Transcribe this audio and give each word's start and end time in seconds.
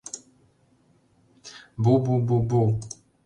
—Бу-бу-бу-бу... 1.87 2.63